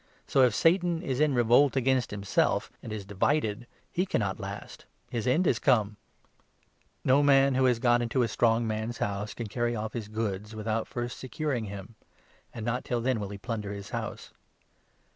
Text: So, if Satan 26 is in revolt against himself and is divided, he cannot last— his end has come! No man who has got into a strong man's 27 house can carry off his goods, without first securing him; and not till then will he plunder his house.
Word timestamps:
So, 0.25 0.41
if 0.41 0.55
Satan 0.55 0.93
26 1.01 1.11
is 1.11 1.19
in 1.19 1.35
revolt 1.35 1.75
against 1.75 2.09
himself 2.09 2.71
and 2.81 2.91
is 2.91 3.05
divided, 3.05 3.67
he 3.91 4.07
cannot 4.07 4.39
last— 4.39 4.85
his 5.11 5.27
end 5.27 5.45
has 5.45 5.59
come! 5.59 5.95
No 7.03 7.21
man 7.21 7.53
who 7.53 7.65
has 7.65 7.77
got 7.77 8.01
into 8.01 8.23
a 8.23 8.27
strong 8.27 8.65
man's 8.65 8.97
27 8.97 9.07
house 9.15 9.33
can 9.35 9.45
carry 9.45 9.75
off 9.75 9.93
his 9.93 10.07
goods, 10.07 10.55
without 10.55 10.87
first 10.87 11.19
securing 11.19 11.65
him; 11.65 11.93
and 12.51 12.65
not 12.65 12.83
till 12.83 12.99
then 12.99 13.19
will 13.19 13.29
he 13.29 13.37
plunder 13.37 13.73
his 13.73 13.91
house. 13.91 14.33